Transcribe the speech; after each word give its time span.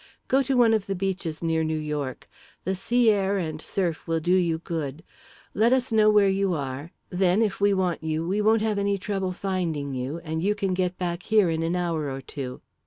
"Go 0.27 0.41
to 0.41 0.57
one 0.57 0.73
of 0.73 0.87
the 0.87 0.95
beaches 0.95 1.43
near 1.43 1.63
New 1.63 1.77
York. 1.77 2.27
The 2.63 2.73
sea 2.73 3.11
air 3.11 3.37
and 3.37 3.61
surf 3.61 4.07
will 4.07 4.19
do 4.19 4.33
you 4.33 4.57
good. 4.57 5.03
Let 5.53 5.73
us 5.73 5.91
know 5.91 6.09
where 6.09 6.27
you 6.27 6.55
are; 6.55 6.91
then, 7.11 7.43
if 7.43 7.61
we 7.61 7.71
want 7.75 8.03
you, 8.03 8.27
we 8.27 8.41
won't 8.41 8.63
have 8.63 8.79
any 8.79 8.97
trouble 8.97 9.31
finding 9.31 9.93
you, 9.93 10.17
and 10.23 10.41
you 10.41 10.55
can 10.55 10.73
get 10.73 10.97
back 10.97 11.21
here 11.21 11.51
in 11.51 11.61
an 11.61 11.75
hour 11.75 12.09
or 12.09 12.19
two." 12.21 12.61